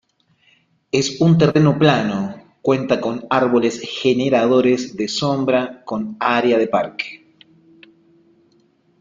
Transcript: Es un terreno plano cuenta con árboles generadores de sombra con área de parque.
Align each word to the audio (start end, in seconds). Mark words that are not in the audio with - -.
Es 0.91 1.21
un 1.21 1.37
terreno 1.37 1.77
plano 1.77 2.35
cuenta 2.63 2.99
con 2.99 3.27
árboles 3.29 3.79
generadores 3.81 4.97
de 4.97 5.07
sombra 5.07 5.83
con 5.85 6.17
área 6.19 6.57
de 6.57 6.67
parque. 6.67 7.35